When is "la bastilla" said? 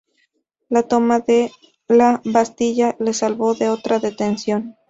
1.87-2.95